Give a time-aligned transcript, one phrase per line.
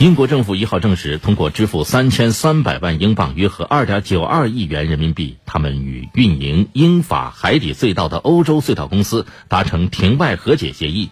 [0.00, 11.10] 英国政府一号证实，通过支付三千三百万英镑（约合二点九二亿元人民币），他们与运营英法海底隧道的欧洲隧道公司达成庭外和解协议。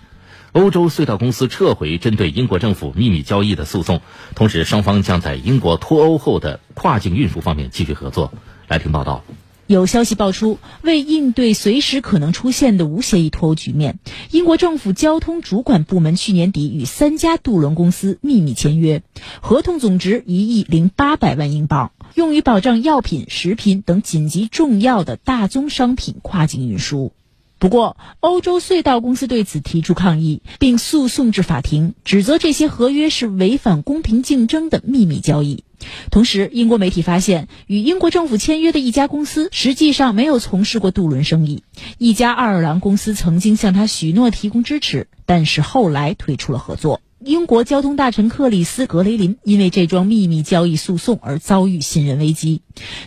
[0.53, 4.03] 欧洲隧道公司撤回针对英国政府秘密交易的诉讼，
[4.37, 8.33] 同时双方将在英国脱欧后的跨境运输方面继续合作。
[8.69, 9.25] 来听报道。
[9.69, 13.99] 有消息爆出，为应对随时可能出现的无协议脱欧局面，
[14.31, 19.03] 英国政府交通主管部门去年底与三家渡轮公司秘密签约，
[19.41, 27.13] 合同总值一亿零八百万英镑，用于保障药品、食品等紧急重要的大宗商品跨境运输。
[27.59, 35.65] 不过，欧洲隧道公司对此提出抗议，并诉讼至法庭，指责这些合约是违反公平竞争的秘密交易。
[36.11, 41.63] 同时，英国媒体发现，与英国政府签约的一家公司实际上没有从事过渡轮生意。
[41.99, 47.01] 一家爱尔兰公司曾经向他许诺提供支持，但是后来退出了合作。
[47.25, 52.61] 英国交通大臣克里斯·格雷林因为这桩秘密交易诉讼而遭遇信任危机。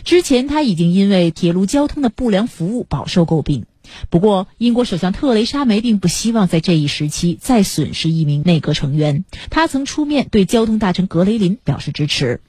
[0.04, 3.64] 之前，他已经因为铁路交通的不良服务饱受诟病。
[4.10, 9.24] 不过，英国首相特蕾莎梅并不希望在这一时期再损失一名内阁成员。
[9.48, 12.40] 她曾出面对交通大臣格雷林表示支持。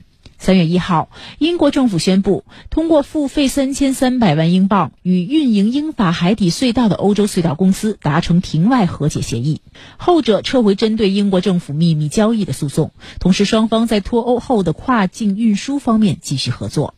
[0.41, 9.61] 三月一号，英国政府宣布通过付费三千三百万英镑，与运营英法海底隧道的欧洲隧道公司达成庭外和解协议。
[9.97, 12.89] 后者撤回针对英国政府秘密交易的诉讼，
[13.19, 16.95] 同时双方在脱欧后的跨境运输方面继续合作。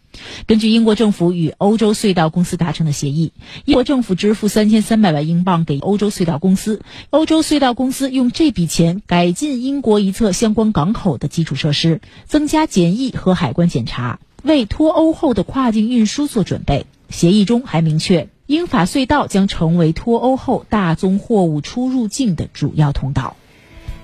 [0.48, 3.34] 根据英国政府与欧洲隧道公司达成的协议，
[3.66, 16.86] 英国政府支付三千三百万英镑给欧洲隧道公司，欧洲隧道公司用这笔钱改进英国一侧相关港口的基础设施，增加检疫和海关检查，为脱欧后的跨境运输做准备。
[17.10, 23.38] 协议中还明确，英法隧道将成为脱欧后大宗货物出入境的主要通道。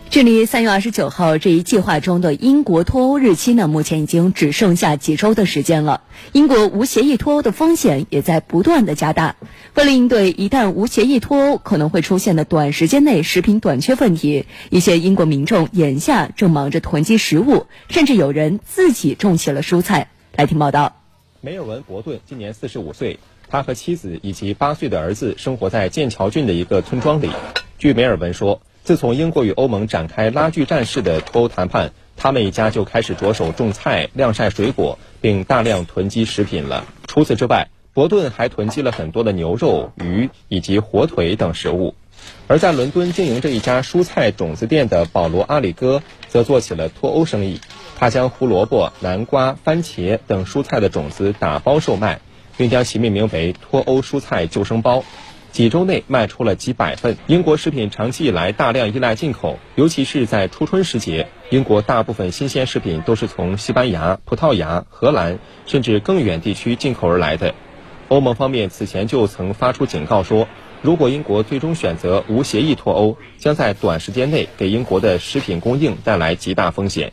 [0.09, 6.01] 距离三月二十九号这一计划中的英国脱欧日期呢，目前已经只剩下几周的时间了。
[6.31, 9.35] 英国无协议脱欧的风险也在不断的加大。
[9.75, 20.09] 为了应对一旦无协议脱欧可能会出现的短时间内食品短缺问题，一些英国民众眼下正忙着囤积食物，甚至有人自己种起了蔬菜。
[20.35, 21.03] 来听报道。
[21.41, 27.29] 梅尔文·伯顿今年四十五岁，他和妻子以及八岁的儿子生活在剑桥郡的一个村庄里。
[27.77, 28.59] 据梅尔文说。
[28.89, 36.87] 自从英国与欧盟展开拉锯战式的脱欧谈判，他们一家就开始着手种菜、晾晒水果，并大量囤积食品了。
[37.05, 41.93] 除此之外，伯顿还囤积了很多的牛肉、鱼以及火腿等食物。
[42.47, 47.61] 而在伦敦经营这一家蔬菜种子店的保罗·阿里戈则做起了脱欧生意。
[47.95, 52.21] 他将胡萝卜、南瓜、番茄等蔬菜的种子打包售卖，
[52.57, 55.03] 并将其命名为“脱欧蔬菜救生包”。
[55.51, 57.17] 几周内卖出了几百份。
[57.27, 67.53] 英国食品长期以来大量依赖进口，尤其是在初春时节，英国大部分新鲜食品都是从西班牙、葡萄牙、荷兰甚至更远地区进口而来的。
[68.07, 70.47] 欧盟方面此前就曾发出警告说，
[70.81, 77.11] 如果英国最终选择无协议脱欧，将在短时间内给英国的食品供应带来极大风险。